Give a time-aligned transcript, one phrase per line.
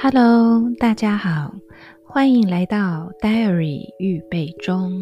[0.00, 1.52] Hello，大家好，
[2.04, 4.92] 欢迎来到 Diary 预备中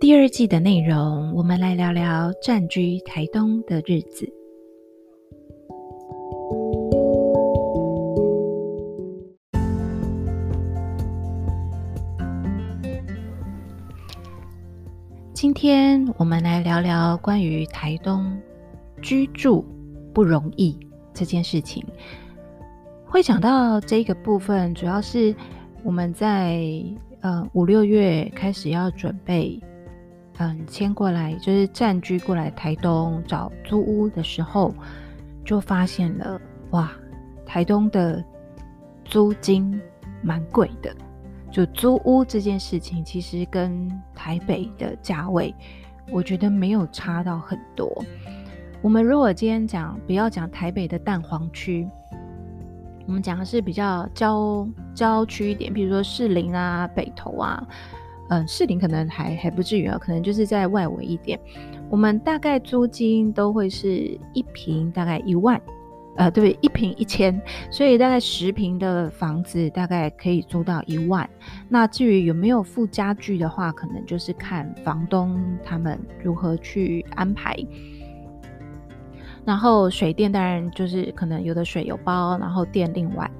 [0.00, 1.32] 第二季的内容。
[1.36, 4.28] 我们来聊聊暂居台东的日子。
[15.32, 18.36] 今天我们来聊聊关于台东
[19.00, 19.64] 居住
[20.12, 20.76] 不容易
[21.14, 21.86] 这件事情。
[23.10, 25.34] 会讲到这个部分，主要是
[25.82, 26.64] 我们在
[27.22, 29.60] 呃五六月开始要准备，
[30.38, 34.72] 嗯，迁过来就是暂居过来台东找租屋的时候，
[35.44, 36.92] 就发现了哇，
[37.44, 38.24] 台东的
[39.04, 39.80] 租金
[40.22, 40.94] 蛮贵的。
[41.50, 45.52] 就租屋这件事情，其实跟台北的价位，
[46.12, 47.92] 我觉得没有差到很多。
[48.80, 51.88] 我们如果今天讲，不要讲台北的蛋黄区。
[53.10, 57.66] 我们讲的是比较郊郊区一点，比如说士林啊、北投啊，
[58.28, 61.36] 嗯，士林可能还还不至于啊，可能就是在外围一点。
[61.90, 65.60] 我们大概租金都会是一平大概一万，
[66.18, 71.28] 呃，对，一平一千，所以大概十平的房子大概可以租到一万。
[71.68, 77.56] 那至于有没有附家具的话，可能就是看房东他们如何去安排。
[79.44, 83.30] 然后水电当然就是可能有的水有包，然后电另外。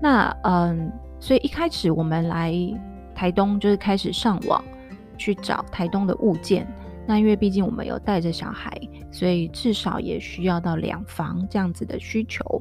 [0.00, 2.54] 那嗯，所以一开始我们来
[3.14, 4.62] 台东就是开始上网
[5.16, 6.66] 去找台东的物件。
[7.06, 8.70] 那因为毕竟我们有带着小孩，
[9.10, 12.60] 所以至少也需要到两房这样子的需求。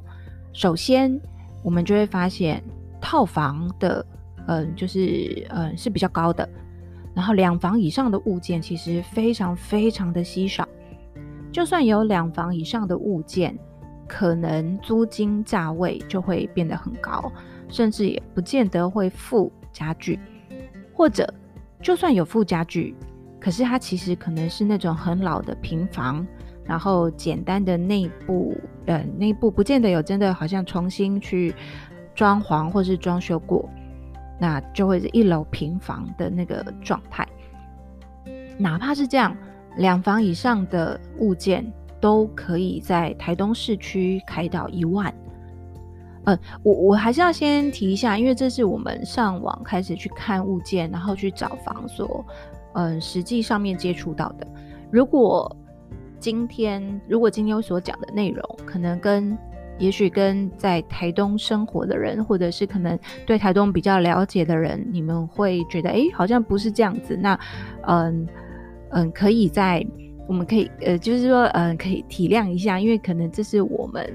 [0.53, 1.19] 首先
[1.63, 2.63] 我们就会发现
[3.01, 4.05] 套房的
[4.47, 6.47] 嗯就是嗯是比较高的，
[7.13, 10.67] 然后两房以上的物件其实非常非常的稀少。
[11.55, 13.57] 就算有两房以上的物件，
[14.09, 17.31] 可能租金价位就会变得很高，
[17.69, 20.19] 甚至也不见得会附家具，
[20.93, 21.33] 或者
[21.81, 22.93] 就算有附家具，
[23.39, 26.27] 可是它其实可能是那种很老的平房，
[26.65, 28.53] 然后简单的内部，
[28.87, 31.55] 呃，内部不见得有真的好像重新去
[32.13, 33.69] 装潢或是装修过，
[34.37, 37.25] 那就会是一楼平房的那个状态，
[38.57, 39.33] 哪怕是这样。
[39.77, 41.65] 两房以上的物件
[41.99, 45.13] 都可以在台东市区开到一万。
[46.25, 52.25] 呃，我我还是要先提一下，因为这是我们上网开始去看物件，然后去找房所，
[52.73, 54.47] 嗯、实际上面接触到的。
[54.89, 55.55] 如果
[56.19, 59.37] 今天，如果今天我所讲的内容，可能跟
[59.77, 67.15] 也许跟在台东生活的人，或者是可能对台东比较了解的人，你们会觉得，哎，好像不是这样子。
[67.15, 67.39] 那，
[67.87, 68.27] 嗯。
[68.95, 69.85] 嗯，可以在
[70.25, 74.11] 我们可以呃，就是说，嗯，可以体谅一下，因为可能这是我们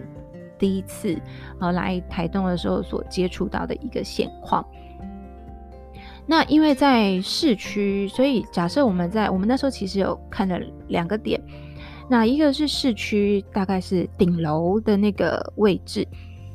[0.58, 1.16] 第一次
[1.60, 4.66] 呃来台东的时候所接触到的一个现况。
[6.26, 10.58] 那因为在市区，所以假设我们在我们那时候其实有看了
[10.88, 11.38] 两个点，
[12.08, 16.06] 那一个是市区，大概是顶楼的那个位置。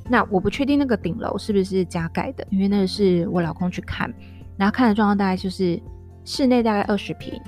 [0.10, 4.12] 那我不确定那个顶楼是不是加盖的，因为那个是我老公去看，
[4.58, 5.80] 然后看的状况大概就是
[6.24, 7.40] 室内大概二十平。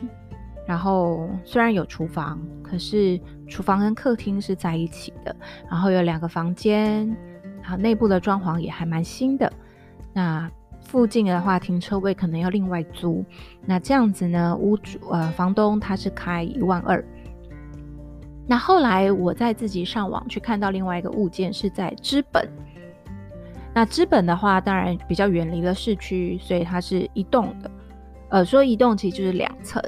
[0.68, 5.36] 然后虽然有厨房，可是厨房跟客厅是在一起的。
[5.70, 7.08] 然后有两个房间，
[7.62, 9.52] 然后内部的装潢也还蛮新的。
[10.14, 10.52] 那
[10.82, 13.24] 附近的话，停车位可能要另外租。
[13.66, 17.04] 那这样子呢，屋主呃房东他是开一万二。
[18.46, 22.46] 那后来我在自己上网去看到另外一个物件是在知本。
[23.74, 27.72] 那知本的话，当然比较远离了市区，所以它是一栋的。
[28.30, 29.82] 呃，说一栋其实就是两层。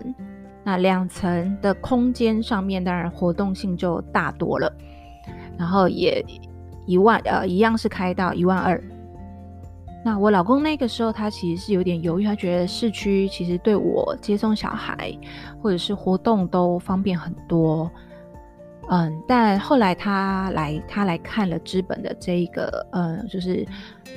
[0.69, 4.71] 那两层的空间上面，当然活动性就大多了，
[5.57, 6.23] 然后也
[6.85, 8.79] 一万呃一样是开到一万二。
[10.05, 15.11] 那我老公那个时候他其实是有点犹豫，他觉得市区其实对我接送小孩
[15.59, 17.89] 或者是活动都方便很多。
[18.89, 23.65] 嗯，但后来他来他来看了资本的这一个呃，就是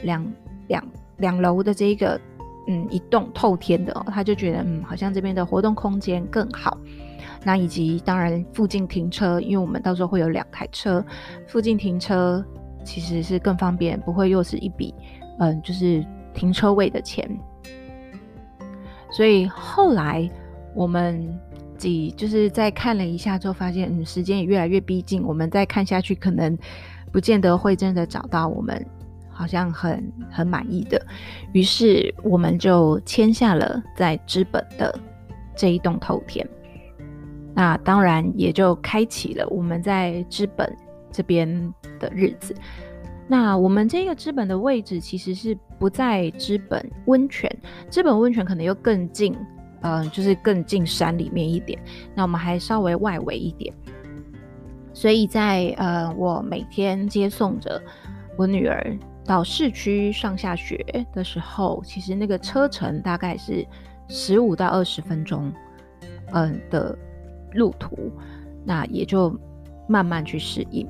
[0.02, 0.32] 两
[0.69, 0.84] 两
[1.16, 2.20] 两楼的这一个。
[2.67, 6.79] 嗯，一栋透天的哦，他就觉得嗯，好像这边的活动空间更好。
[7.44, 11.05] 那以及当然附近停车，因为我们到时候会有两台车，
[11.49, 12.44] 附近停车
[12.85, 14.94] 其实是更方便，不会又是一笔
[15.41, 17.29] 嗯，就是停车位的钱。
[19.11, 20.31] 所以后来
[20.75, 21.37] 我们
[21.76, 26.56] 几就是再看了一下之后，发现嗯，时间也越来越逼近，我们再看下去可能
[27.11, 28.87] 不见得会真的找到我们。
[29.43, 31.05] 好像很很满意的，
[31.53, 34.97] 于是我们就签下了在知本的
[35.56, 36.49] 这一栋透天。
[37.53, 40.73] 那当然也就开启了我们在知本
[41.11, 42.55] 这边的日子。
[43.27, 47.50] 那我们这个知本的位置其实是不在知本温泉，
[47.91, 49.37] 知本温泉可能又更近，
[49.81, 51.77] 嗯、就是更近山里面一点。
[52.15, 53.75] 那我们还稍微外围一点，
[54.93, 57.83] 所以在呃，我每天接送着
[58.39, 63.66] 我女儿到市区上下学的时候，其实那个车程大概是
[64.08, 65.52] 十五到二十分钟，
[66.32, 66.96] 嗯、的
[67.52, 68.10] 路途，
[68.64, 69.34] 那也就
[69.88, 70.88] 慢慢去适应。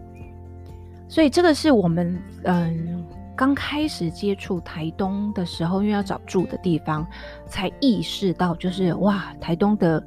[1.08, 3.04] 所以这个是我们嗯
[3.36, 7.06] 刚开始接触台东的时候，因为要找住的地方，
[7.46, 10.02] 才意识到就是哇，台东的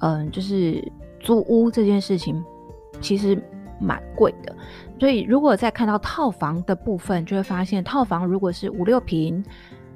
[0.00, 0.80] 嗯就是
[1.18, 2.42] 租屋这件事情
[3.00, 3.36] 其实
[3.84, 4.56] 蛮贵的。
[4.98, 9.44] 所以如果再看到套房的部分，就会发现套房如果是五六平，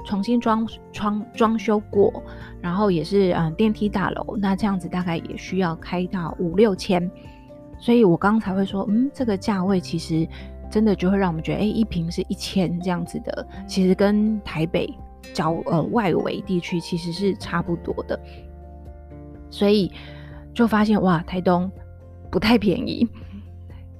[0.04, 2.22] 重新装装装修过，
[2.60, 7.10] 然后也是嗯电梯大楼，那这样子大概也需要开到五六千。
[7.78, 10.26] 所以我刚才会说，嗯，这个价位其实
[10.70, 14.92] 真的就会让我们觉得，哎，一平是一千这样子的，其实跟台北
[15.32, 18.18] 郊呃外围地区其实是差不多的。
[19.50, 19.92] 所以
[20.52, 21.70] 就发现哇，台东
[22.30, 23.08] 不太便宜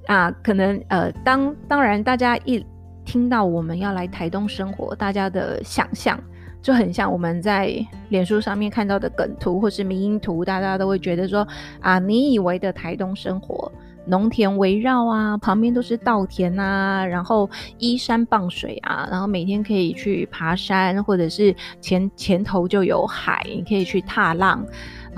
[0.08, 2.66] 啊，可能呃，当当然大家一
[3.05, 6.19] 听到我们要来台东生活，大家的想象。
[6.60, 7.72] 就很像我们在
[8.08, 11.46] 脸书上面看到的梗图或是迷因图，大家都会觉得说
[11.81, 13.70] 啊，你以为的台东生活，
[14.06, 24.66] 农田围绕啊，旁边都是稻田啊，然后依山傍水啊，然后每天可以去爬山，或者是前前头就有海，你可以去踏浪，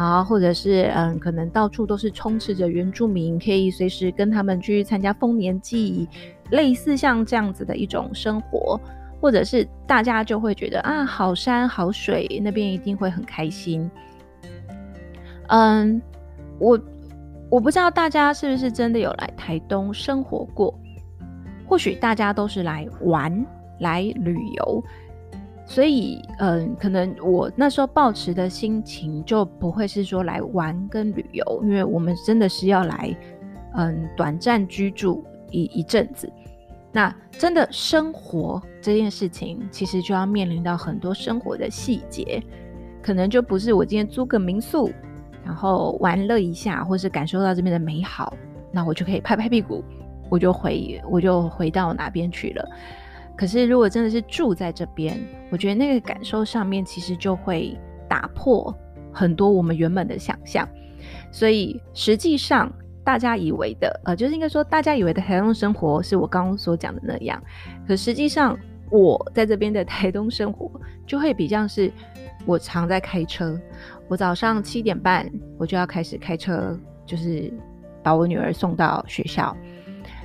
[0.01, 6.09] 然后或者是嗯，可能到处都是充斥着原住民，可以随时跟他们去参加丰年祭，
[6.51, 8.81] 类似像这样子的一种生活。
[9.21, 13.91] 或者是大家就会觉得啊，好山好水，那边一定会很开心。
[15.49, 16.01] 嗯，
[16.59, 16.81] 我
[17.51, 20.75] 我不知道大家是不是真的有来台东生活过，
[21.67, 23.45] 或许大家都是来玩、
[23.81, 24.83] 来旅游，
[25.71, 33.17] 所以嗯，可能我那时候抱持的心情就不会是说来玩跟旅游，因为我们真的是要来
[33.77, 36.29] 嗯短暂居住一一阵子。
[36.91, 42.43] 那真的生活这件事情，其实就要面临到很多生活的细节，
[43.01, 44.91] 可能就不是我今天租个民宿，
[45.45, 48.37] 然后玩乐一下，或是感受到这边的美好，
[48.73, 49.85] 那我就可以拍拍屁股，
[50.29, 52.69] 我就回我就回到哪边去了。
[53.41, 57.75] 可是如果真的是住在这边，我觉得那个感受上面其实就会
[58.07, 58.75] 打破
[59.11, 60.69] 很多我们原本的想象，
[61.33, 62.71] 所以实际上。
[63.03, 67.43] 大家以为的，呃，就是应该说，大家以为的台东生活是我刚刚所讲的那样。
[67.89, 68.57] 可实际上，
[68.91, 70.71] 我在这边的台东生活
[71.07, 71.91] 就会比较是，
[72.45, 73.59] 我常在开车。
[74.07, 75.29] 我早上七点半
[75.59, 77.51] 我就要开始开车，就是
[78.03, 79.57] 把我女儿送到学校。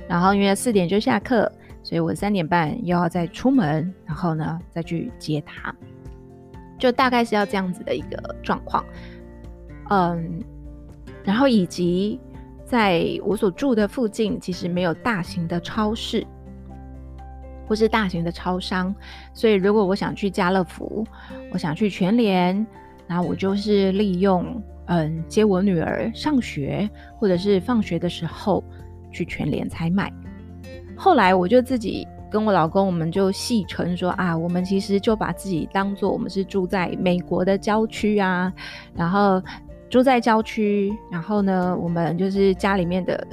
[0.06, 1.50] 然后因为四点就下课，
[1.86, 5.72] 所以我三点半又要再出门，然后呢再去接她。
[6.80, 8.84] 就大概是要这样子的一个状况。
[9.90, 10.42] 嗯，
[11.22, 12.18] 然后以及。
[12.64, 16.26] 在我所住的附近，其实没有大型的超市
[17.64, 18.92] 或是大型的超商，
[19.32, 21.06] 所以如果我想去家乐福，
[21.52, 22.66] 我想去全联，
[23.06, 28.64] 然后我就是利用嗯接我女儿上学或者是放学的时候
[29.12, 30.12] 去全联采买。
[30.96, 38.52] 后来我就自己跟我老公，我们就戏称说啊，我们其实就把自己当做我们是住在美国的郊区啊，
[38.94, 39.42] 然后。
[39.88, 43.24] 住在郊区，然后呢，我们就是家里面的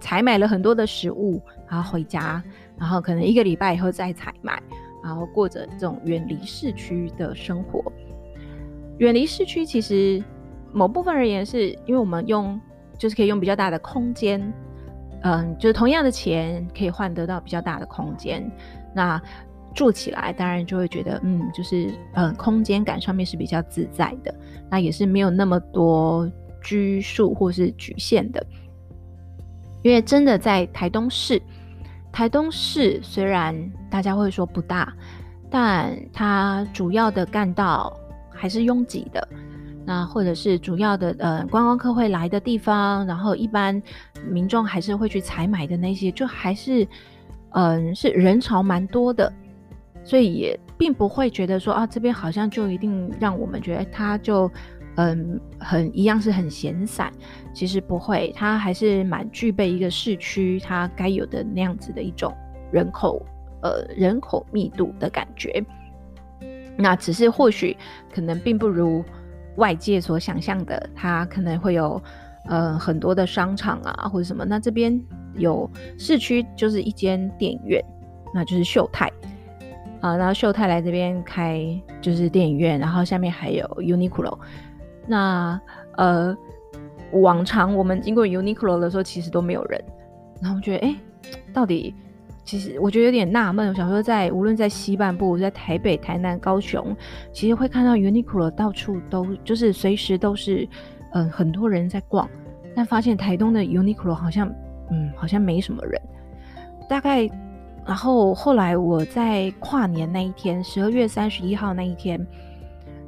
[0.00, 2.42] 采买了很多的食物，然后回家，
[2.76, 4.60] 然后可能一个礼拜以后再采买，
[5.04, 7.80] 然后过着这种远离市区的生活。
[8.98, 10.20] 远离市区其实
[10.72, 12.60] 某部分而言，是因为我们用
[12.98, 14.52] 就是可以用比较大的空间，
[15.24, 18.50] 嗯，就是同样的钱可以换得到比较大的空间。
[18.94, 19.20] 那
[19.74, 24.32] 住起来，当然就会觉得，嗯，就是，嗯，空间感上面是比较自在的，
[24.70, 26.30] 那也是没有那么多
[26.62, 28.46] 拘束或是局限的。
[29.82, 31.42] 因为真的在台东市，
[32.12, 33.54] 台东市虽然
[33.90, 34.94] 大家会说不大，
[35.50, 37.98] 但它主要的干道
[38.30, 39.26] 还是拥挤的，
[39.86, 43.82] 那或者是主要的，呃，观光客会来的地方，然后一般
[44.28, 46.86] 民众还是会去采买的那些，就还是，
[47.50, 49.32] 嗯，是人潮蛮多的。
[50.06, 54.50] 所以也并不会觉得说啊，这边好像就一定让我们觉得它就
[54.96, 57.10] 嗯很一样是很闲散，
[57.54, 62.34] 其实不会，它还是蛮具备一个市区它该有的那样子的一种
[62.70, 63.24] 人口
[63.62, 65.64] 呃人口密度的感觉。
[66.76, 67.74] 那只是或许
[68.12, 69.02] 可能并不如
[69.56, 72.02] 外界所想象的，它可能会有
[72.46, 74.44] 呃很多的商场啊或者什么。
[74.44, 75.00] 那这边
[75.34, 77.84] 有市区就是一间电影院。
[78.36, 79.08] 那就是秀泰
[80.00, 81.64] 啊，然后秀泰来这边开
[82.00, 84.36] 就是电影院，然后下面还有 Uniqlo。
[85.06, 85.60] 那
[85.96, 86.36] 呃，
[87.12, 89.80] 往常我们经过 Uniqlo 的时候，其实都没有人，
[90.42, 90.96] 然后我觉得，哎，
[91.52, 91.94] 到底
[92.44, 93.68] 其实我觉得有点纳闷。
[93.68, 96.94] 我想说在，无论在西半部，在台北、台南、高雄，
[97.32, 100.68] 其实会看到 Uniqlo 到处都就是随时都是，
[101.12, 102.28] 嗯、很多人在逛，
[102.76, 104.48] 但发现台东的 Uniqlo 好像，
[104.90, 106.00] 嗯，好像没什么人。
[106.88, 107.28] 大概，
[107.86, 112.24] 然后后来我在跨年那一天，十二月三十一号那一天。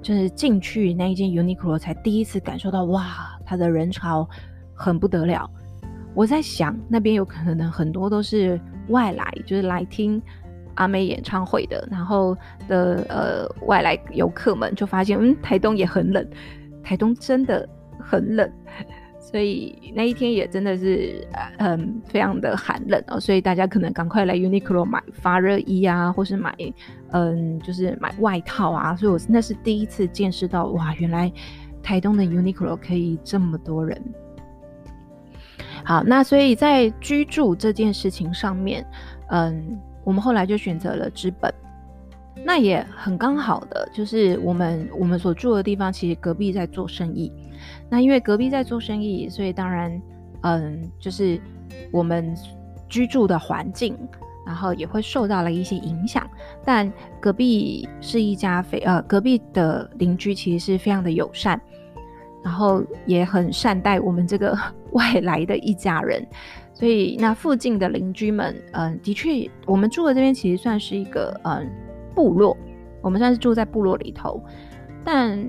[0.03, 4.29] 就是进去那一间 Uniqlo 才第一次感受到，哇，它的人潮
[4.73, 5.51] 很不得了。
[6.15, 10.21] 我在想，那边有可能很多都是外来，就是来听
[10.75, 12.37] 阿妹演唱会的，然后
[12.69, 16.27] 的呃外来游客们就发现，嗯，台东也很冷，
[16.83, 18.51] 台东真的很冷。
[19.19, 21.27] 所以那一天也真的是，
[21.59, 26.55] 嗯，非常的寒冷哦，所以大家可能赶快来 Uniqlo 买发热衣啊，或是买，
[27.11, 28.95] 嗯，就是买外套啊。
[28.95, 31.33] 所以我那是第一次见识到，哇，原来
[31.83, 34.01] 台东的 Uniqlo 可以这么多人。
[35.87, 38.85] 好，那所以在居住这件事情上面，
[39.29, 41.53] 嗯，我们后来就选择了知本。
[42.45, 47.33] 那也很刚好的，就是我们我们所住的地方，其实隔壁在做生意。
[47.89, 50.03] 那因为隔壁在做生意，所以当然，
[50.43, 51.41] 嗯，就是
[51.93, 52.37] 我们
[52.89, 53.97] 居住的环境，
[54.45, 56.29] 然后也会受到了一些影响。
[56.65, 61.61] 但隔壁是一家非呃，隔壁的邻居其实是非常的友善，
[62.45, 64.57] 然后也很善待我们这个
[64.97, 66.27] 外来的一家人。
[66.75, 71.71] 所以那附近的邻居们，嗯，的确，我们住的这边其实算是一个嗯
[72.15, 72.57] 部落，
[73.01, 74.43] 我们算是住在部落里头，
[75.05, 75.47] 但。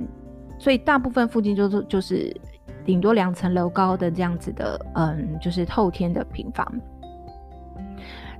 [0.59, 2.35] 所以大部分附近就是就是
[2.83, 6.67] 顶多两层楼高的这样子的，嗯，就是透天的平房。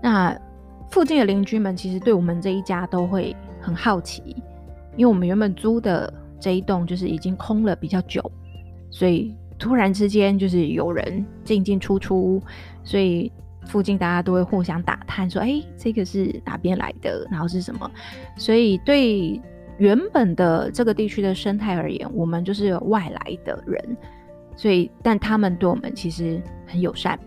[0.02, 0.36] 那
[0.90, 4.36] 附近的邻居们其实对我们这一家都会很好奇，
[4.96, 8.20] 因为我们原本租的这一栋就是已经空了比较久，
[8.90, 12.42] 所以突然之间就是有人进进出出，
[12.84, 13.32] 所以
[13.66, 17.28] 附近大家都会互相打探说：“哎，这个是哪边来的？
[17.32, 17.90] 然后是什么？”
[18.38, 19.42] 所以对。
[19.80, 23.98] 原本的这个地区的生态而言，我们就是外来的人，
[24.56, 27.20] 所以但他们对我们其实很友善。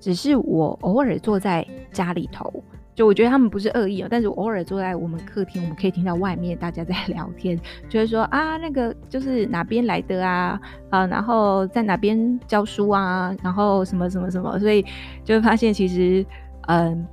[0.00, 2.52] 只是我偶尔坐在家里头，
[3.00, 14.84] 就我觉得他们不是恶意哦，但是我偶尔坐在我们客厅，我们可以听到外面大家在 聊天，就是说啊，那个就是哪边来的啊，啊，然后在哪边教书啊，然后什么什么什么，所以
[15.24, 16.22] 就会发现其实，
[16.68, 17.06] 嗯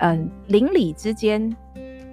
[0.00, 1.50] 嗯，邻里之间。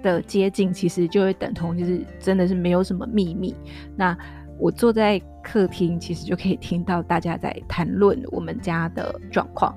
[0.02, 3.54] 的接近其实就会等同，就是真的是没有什么秘密。
[3.94, 4.16] 那
[4.58, 9.76] 我坐在客厅，其实就可以听到大家在谈论我们家的状况。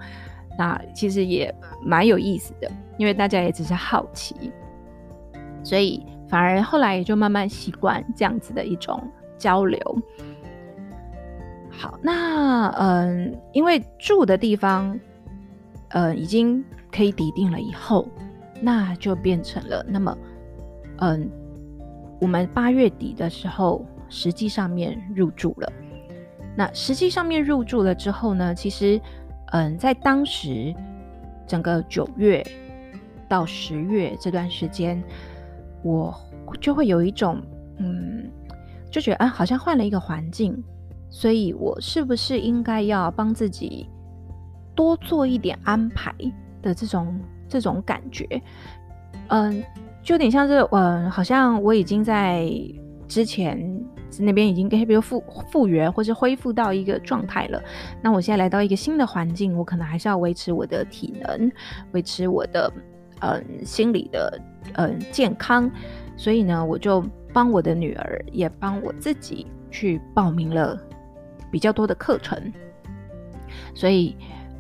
[0.58, 4.52] 那其实也蛮有意思的，因为大家也只是好奇，
[5.64, 9.02] 所以反而后来也就慢慢习惯这样子的一种
[9.38, 9.80] 交流。
[11.70, 15.00] 好，那嗯，因为住的地方，
[15.90, 18.08] 呃，已经可以抵定了以后。
[18.66, 20.18] 那就变成了那么，
[21.00, 21.30] 嗯，
[22.22, 25.70] 我们八月底的时候，实际上面入住了。
[26.56, 29.02] 那实际上面入住了之后呢，其实，
[29.54, 30.76] 嗯，在当时
[31.48, 32.46] 整个九月
[33.28, 35.02] 到十月这段时间，
[35.82, 36.14] 我
[36.62, 37.42] 就会有一种，
[37.78, 38.30] 嗯，
[38.92, 40.64] 就觉得啊，好像换了一个环境，
[41.10, 43.90] 所以我是不是应该要帮自己
[44.76, 46.14] 多做一点安排
[46.62, 47.20] 的这种。
[47.46, 48.26] 这种感觉，
[49.28, 49.64] 嗯，
[50.02, 52.50] 就有点像是，嗯，好像我已经在
[53.08, 53.60] 之前
[54.22, 57.60] 那边已经比如复复原或是恢复到一个状态了。
[58.02, 61.52] 那我现在来到一个新的环境，我可能还是要维持我的体能，
[61.94, 62.72] 维持我的
[63.22, 64.40] 嗯心理的
[64.74, 65.72] 嗯健康。
[66.18, 70.78] 所以呢，我就帮我的女儿，也帮我自己去报名了
[71.50, 72.54] 比较多的课程。
[73.74, 74.16] 所以。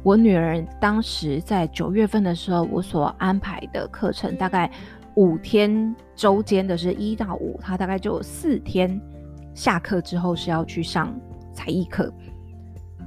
[0.05, 4.69] 我女儿当时在九月份的时候，我所安排的课程大概
[5.15, 8.99] 五天周间的是一到五，她大概就四天
[9.53, 11.13] 下课之后是要去上
[11.53, 12.11] 才艺课。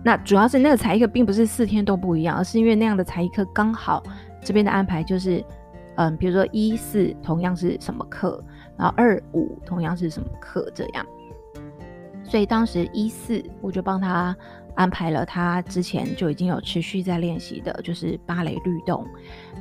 [0.05, 4.03] 那主要是那个才艺课并不是四天都不一样，而是因为那样的才艺课刚好
[4.43, 5.45] 这边的安排就是，
[5.97, 8.43] 嗯，比如说一四同样是什么课，
[8.77, 11.05] 然后二五同样是什么课这样。
[12.25, 14.37] 所以当时一四我就帮他。
[14.77, 19.07] 安排了他之前就已经有持续在练习的，就是芭蕾律动。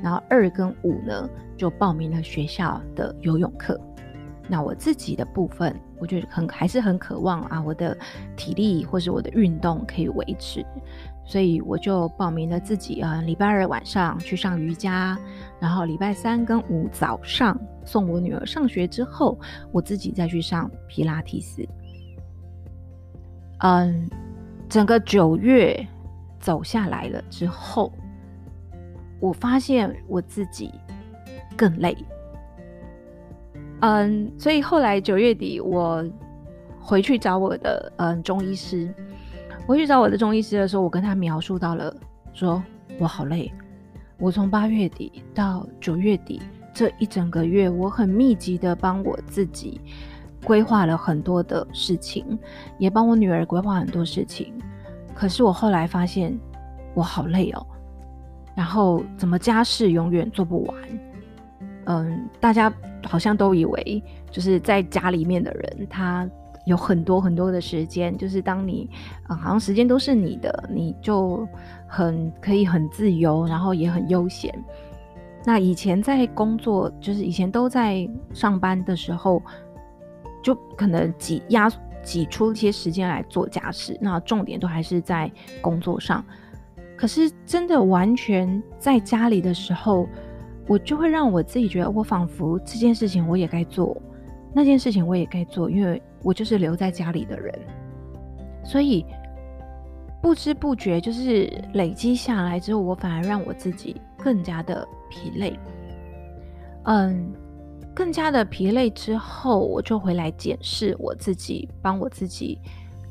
[0.03, 3.79] 然后二跟五呢，就报名了学校的游泳课。
[4.47, 7.97] 那我自己的部分，我觉得很还是很渴望啊，我的
[8.35, 10.65] 体力或是我的运动可以维持，
[11.25, 15.17] 所以我就报名了自己啊，礼拜二晚上去上瑜伽，
[15.59, 19.37] 然后礼拜三跟五早上送我女儿上学之后，
[19.71, 21.67] 我自己再去上皮拉提斯。
[23.59, 24.09] 嗯，
[24.69, 25.87] 整个九月
[26.39, 27.91] 走下来了之后，
[29.19, 30.71] 我发现我自己
[31.57, 31.95] 更累。
[33.81, 36.03] 嗯，所以后来九月底，我
[36.79, 38.93] 回去找我的嗯中医师。
[39.67, 41.95] 回去找我的中医师的时候，我跟他描述到了，
[42.33, 42.61] 说
[42.99, 43.51] 我好累。
[44.17, 46.41] 我从八月底到九月底
[46.73, 49.81] 这一整个月，我很密集的帮我自己
[50.43, 52.37] 规划了很多的事情，
[52.77, 54.53] 也帮我女儿规划很多事情。
[55.13, 56.37] 可是我后来发现，
[56.93, 57.65] 我好累哦。
[58.55, 60.77] 然后怎么家事永远做不完？
[61.85, 62.71] 嗯，大家
[63.05, 66.27] 好像都以为就是在家里面的人，他
[66.65, 68.89] 有很多很多的时间，就是当你，
[69.27, 71.47] 好像时间都是你的，你就
[71.87, 74.51] 很可以很自由，然后也很悠闲。
[75.43, 79.41] 那以前在工作，就是以前都在上班的时候，
[80.41, 81.71] 就可能挤压
[82.01, 85.31] 挤出一些时间来做家事，那重点都还是在
[85.61, 86.25] 工作上。
[86.97, 90.07] 可是真的完全在家里的时候。
[90.67, 93.95] 我就会让我自己觉得，我仿佛这件事情我也该做，
[94.53, 97.53] 那件事情我也该做，因为我就是留在家里的人，
[98.63, 99.05] 所以
[100.21, 105.59] 不知不觉就是累积下来之后，我反而让我自己更加的疲累。
[106.85, 107.31] 嗯，
[107.93, 112.59] 更加的疲累之后，我就回来检视我自己，帮我自己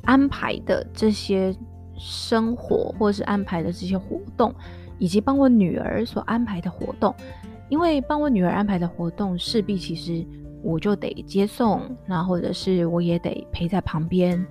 [0.02, 1.54] 安排的这些
[1.96, 4.52] 生活，或是安排的这些活动。
[5.04, 7.14] 以及帮我女儿所安排的活动，
[7.68, 10.24] 因为帮我女儿安排的活动，势必其实
[10.62, 14.42] 我就得接送，那或者是我也得陪在旁边，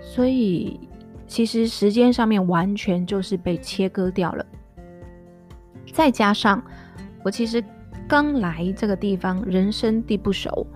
[0.00, 0.80] 所以
[1.28, 4.44] 其实时间上面完全就是被切割掉了。
[5.92, 6.60] 再加上
[7.22, 7.62] 我其实
[8.08, 10.66] 刚来这个地方，人生地不熟，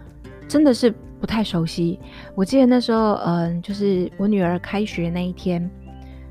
[0.46, 1.98] 真的是不太熟悉。
[2.36, 5.68] 我记得那时候，嗯，就是我女儿开学那一天，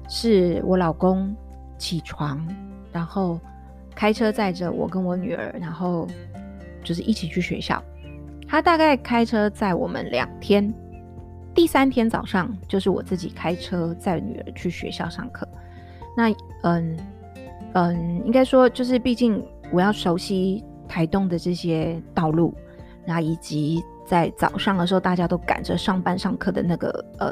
[0.08, 1.36] 是我老公。
[1.84, 2.42] 起床，
[2.94, 3.38] 然后
[3.94, 6.08] 开车载着我跟我女儿，然后
[6.82, 7.84] 就是一起去学校。
[8.48, 10.74] 他大概开车载我们两天，
[11.54, 15.46] 第三天早上就是我自己开车载女儿去学校上课。
[16.16, 16.98] 那嗯
[17.74, 22.54] 嗯，应该说就是，毕竟我要熟悉台东的这些道路，
[23.06, 27.28] 然后以及在早上的时候大家都赶着上班上课的那个呃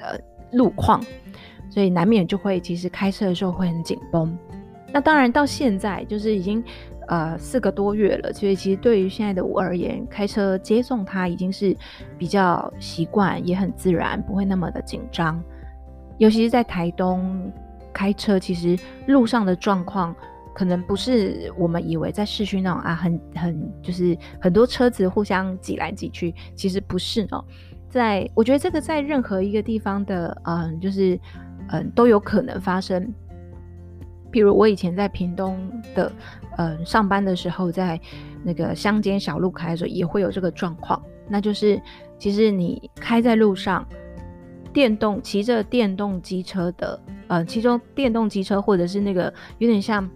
[0.00, 0.18] 呃
[0.50, 1.00] 路况。
[1.68, 4.36] 所以难免就会，其实开车的时候会很紧绷。
[4.92, 6.64] 那当然到现在就是已经
[7.08, 11.76] 呃四个多月了，所以其实对于现在的我而言，开车接送他已经是
[12.16, 15.42] 比较习惯，也很自然，不会那么的紧张。
[16.16, 17.52] 尤其是在台东
[17.92, 20.14] 开车，其实路上的状况
[20.54, 27.44] 可能不是我们以为在市区那种啊，很很就是很多车子互相挤来挤去，其实不是哦。
[27.90, 31.20] 在我觉得这个在任何一个地方的嗯，就是。
[31.68, 33.12] 嗯，都有可能发生。
[34.32, 35.58] 譬如我以前在屏东
[35.94, 36.12] 的，
[36.58, 37.98] 嗯，上班的时候，在
[38.42, 41.00] 那个乡间小路开的时候，也会有这个状况。
[41.28, 41.80] 那就是，
[42.18, 43.86] 其实你开在路上，
[44.72, 50.08] 电动骑着电动机车的，嗯，其中电动机车或者是那个有点像，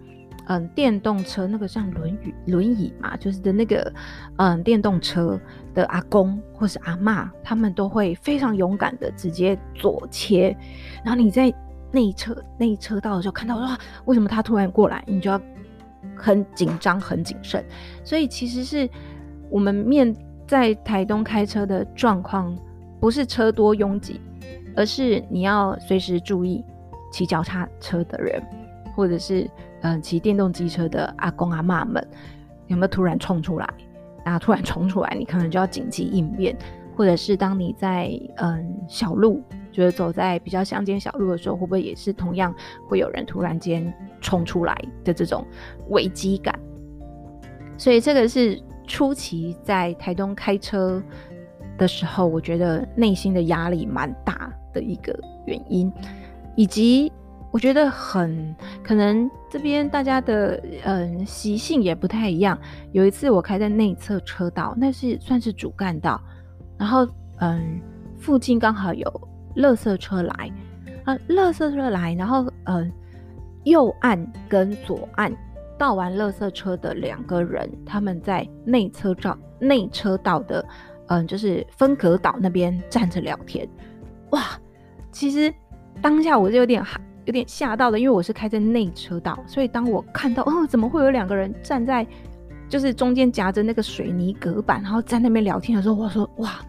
[0.45, 3.91] 嗯，电动车那个像轮椅轮椅嘛，就是的那个，
[4.37, 5.39] 嗯，电动车
[5.73, 10.55] 的阿公或是阿嬷，他们都会非常勇敢的直接左切，
[11.03, 11.53] 然后你在
[11.91, 15.39] 内侧内车道的时候看到哇，为什么他突然过来，你就要
[16.15, 17.63] 很紧张很谨慎。
[18.03, 18.89] 所以其实是
[19.49, 20.15] 我们面
[20.47, 22.57] 在台东开车的状况，
[22.99, 24.19] 不是车多拥挤，
[24.75, 26.63] 而是你要随时注意
[27.11, 28.41] 骑脚踏车的人，
[28.95, 29.49] 或者是。
[29.83, 32.07] 嗯，骑电动机车的阿公阿嬷们
[32.67, 33.67] 有没有突然冲出来？
[34.23, 36.55] 然后突然冲出来，你可能就要紧急应变，
[36.95, 42.53] 或者是当你在嗯小路，就是走在比较乡间小路的时候，会不会也是同样
[42.87, 45.45] 会有人突然间冲出来的这种
[45.89, 46.57] 危机感？
[47.77, 51.01] 所以这个是初期在台东开车
[51.77, 55.91] 的时候，我觉得内心的压力蛮大的一个原因，
[56.55, 57.11] 以及。
[57.51, 62.57] 我觉得很可能这边大家的嗯习性也不太一样。
[62.93, 66.19] 有一次我开在内侧车道，那是算是主干道，
[66.77, 67.05] 然后
[67.39, 67.79] 嗯
[68.17, 70.51] 附近刚好有垃圾车来
[71.03, 72.91] 啊，垃圾车来，然后嗯
[73.65, 75.31] 右岸跟左岸
[75.77, 80.65] 倒完垃圾车的两个人，他们在内车道内车道的，
[81.07, 83.67] 嗯，就是分隔岛那边站着聊天。
[84.29, 84.41] 哇，
[85.11, 85.53] 其实
[86.01, 92.05] 当下我就有点害有点吓到的，因为我是开在内车道，所以当我看到，哦，怎么会有两个人站在，
[92.67, 96.59] 就是中间夹着那个水泥隔板，然后在那边聊天的时候，我说，哇，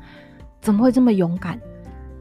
[0.60, 1.58] 怎么会这么勇敢？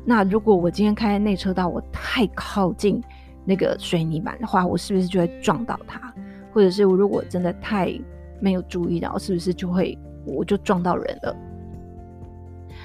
[0.05, 3.03] 那如果我今天开在内车道，我太靠近
[3.45, 6.13] 那个水泥板的话，我是不是就会撞到他？
[6.53, 7.93] 或者是我如果真的太
[8.39, 11.35] 没有注意到，是不是就会我就撞到人了？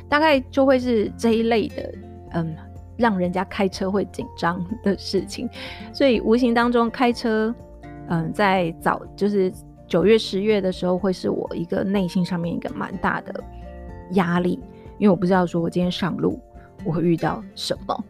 [0.08, 1.94] 大概就会是这一类的，
[2.32, 2.54] 嗯，
[2.96, 5.48] 让人家开车会紧张的事情。
[5.92, 7.54] 所以无形当中开车，
[8.08, 9.52] 嗯，在早就是
[9.86, 13.42] 九月、十月的时候，会是我一个内心上面一个蛮大的
[14.12, 14.60] 压力，
[14.98, 16.40] 因为我不知道说我今天上路
[16.84, 18.04] 我会遇到什么。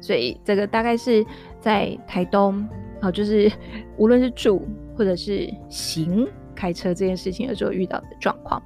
[0.00, 1.24] 所以这个大概是
[1.60, 2.68] 在台东。
[3.02, 3.52] 好，就是
[3.98, 8.62] 无论是住或者是行开车这件事情的时候遇到的状况。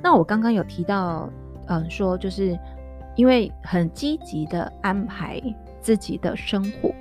[0.00, 1.28] 那我刚刚有提到，
[1.66, 2.56] 嗯，说就是
[3.16, 5.42] 因为很积极的安排
[5.80, 6.92] 自己的生活，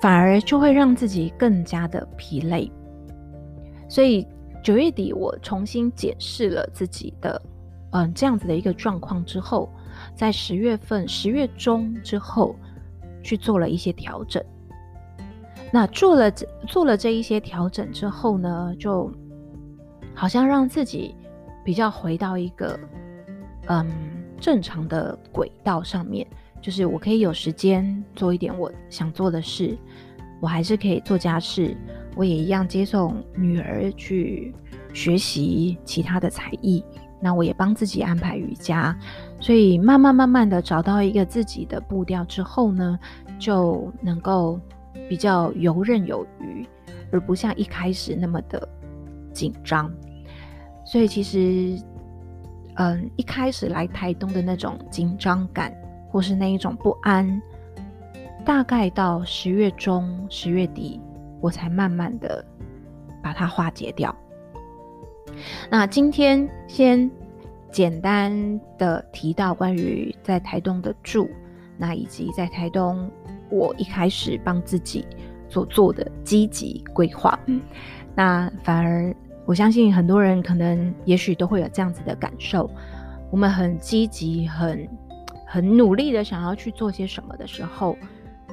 [0.00, 2.70] 反而就会让自己更加的疲累。
[3.88, 4.26] 所以
[4.62, 7.42] 九月底我重新检视了自己的，
[7.90, 9.68] 嗯，这样子的一个状况之后，
[10.14, 12.56] 在十月份、十月中之后
[13.22, 14.42] 去做了一些调整。
[15.70, 19.10] 那做了这做了这一些调整之后呢，就
[20.14, 21.14] 好像让自己
[21.64, 22.78] 比较回到一个
[23.68, 23.90] 嗯
[24.42, 26.26] 正常的轨道上面，
[26.60, 29.78] 就是我可以有时间做一点我想做的事，
[30.40, 31.76] 我还是可以做家事，
[32.16, 34.52] 我也一样接送女儿去
[34.92, 36.84] 学习其他的才艺，
[37.20, 38.98] 那我也帮自己安排瑜伽，
[39.40, 42.98] 所以慢慢慢慢的找到一个自己的步调之后呢，
[43.38, 44.60] 就能够。
[45.08, 46.66] 比较游刃有余，
[47.10, 48.68] 而不像一开始那么的
[49.32, 49.90] 紧张。
[50.84, 51.82] 所以其实，
[52.74, 55.72] 嗯，一开始来台东的那种紧张感，
[56.10, 57.40] 或是那一种不安，
[58.44, 61.00] 大概到十月中、十月底，
[61.40, 62.44] 我才慢慢的
[63.22, 64.14] 把它化解掉。
[65.70, 67.10] 那今天先
[67.70, 71.28] 简单的提到关于在台东的住，
[71.78, 73.10] 那以及在台东。
[73.54, 75.06] 我一开始帮自己
[75.46, 77.60] 所做的积极规划，嗯，
[78.14, 82.70] 那反而我相信很多人可能也许都会有这样子的感受。
[83.30, 84.88] 我们很积极、很
[85.46, 87.96] 很努力的想要去做些什么的时候，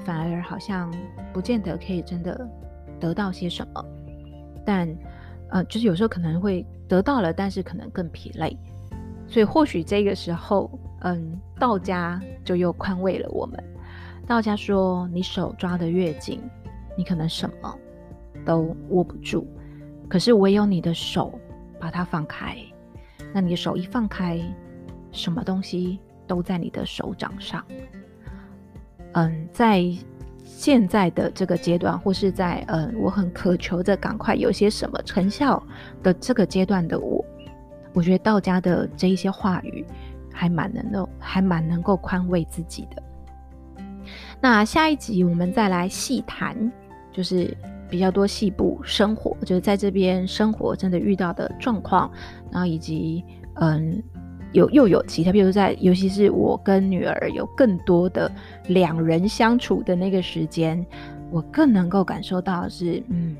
[0.05, 0.93] 反而好像
[1.33, 2.49] 不见得可以真的
[2.99, 3.85] 得到些什么。
[4.65, 4.87] 但
[5.49, 8.57] 呃，就是有时候可能会得到了，但是可能更疲累。
[9.27, 10.71] 所以或许这个时候，
[11.01, 13.63] 嗯，道家就又宽慰了我们。
[14.25, 16.41] 道家说，你手抓得越紧，
[16.97, 17.75] 你可能什么
[18.45, 19.47] 都握不住。
[20.09, 21.39] 可是唯有你的手
[21.79, 22.57] 把它放开，
[23.31, 24.41] 那你的手一放开，
[25.11, 27.63] 什么东西都在你的手掌上。
[29.13, 29.85] 嗯，在
[30.43, 35.61] 现在的这个阶段，或是在嗯，我很渴求着赶快有些什么成效
[36.01, 37.23] 的这个阶段的我，
[37.93, 39.85] 我觉得道家的这一些话语
[40.33, 43.03] 还蛮能够，还蛮能够宽慰自己的。
[44.41, 46.71] 那下一集我们再来细谈，
[47.11, 47.55] 就是
[47.89, 52.11] 比较多细部生活，就是在这边生活真的遇到的状况，
[52.51, 53.23] 然后以及
[53.55, 54.01] 嗯，
[54.51, 58.31] 有又有其他，比如在，尤其是我跟女儿有更多的
[58.67, 60.85] 两人相处的那个时间，
[61.31, 63.35] 我更能够感受到是嗯，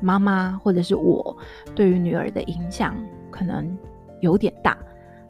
[0.00, 1.36] 妈妈或者是我
[1.74, 2.94] 对于女儿的影响
[3.30, 3.76] 可能
[4.20, 4.76] 有点大，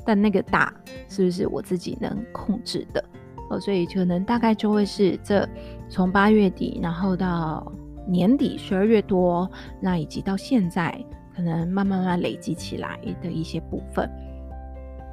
[0.04, 0.74] 但那个大
[1.08, 3.04] 是不是我自己能控制的？
[3.50, 5.48] 哦，所以可能大概就会是这
[5.88, 7.72] 从八月底，然后到
[8.08, 9.48] 年底十二月多，
[9.80, 10.98] 那以及到现在，
[11.36, 14.08] 可能慢慢慢慢累积起来的一些部分。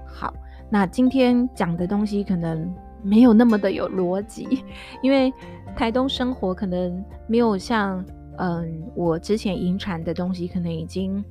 [0.08, 0.34] 好，
[0.70, 4.64] 那今天讲的东西可能没有那么的有逻辑，
[5.04, 5.32] 因为
[5.76, 8.04] 台东生活可能没有像
[8.38, 11.24] 嗯我之前引产的东西，可能已经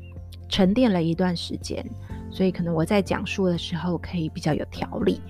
[0.48, 1.84] 沉淀了一段时间，
[2.30, 5.20] 所以可能我在讲述的时候可以比较有条理。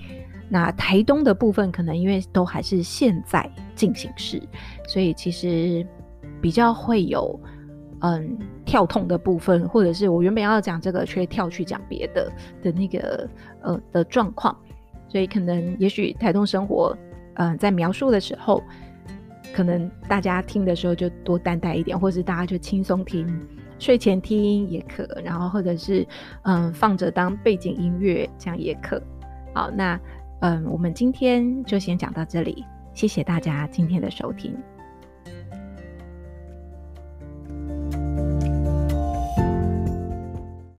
[0.50, 4.42] 那台东的部分，可能因为都还是现在进行时，
[4.86, 5.84] 所以其实
[6.44, 7.40] 比较会有
[8.00, 12.30] 嗯跳痛的部分，或者是我原本要讲这个，却跳去讲别的
[12.62, 13.26] 的那个
[13.62, 14.54] 呃的状况，
[15.08, 16.94] 所以可能也许台东生活
[17.36, 18.62] 嗯在描述的时候，
[19.54, 23.26] 可能大家听的时候就多担待一点，或是大家就轻松听，
[23.78, 26.06] 睡前听也可，然后或者是
[26.42, 29.02] 嗯放着当背景音乐这样也可。
[29.54, 29.98] 好，那。
[30.40, 34.54] 嗯，我们今天就先讲到这里，谢谢大家今天的收听。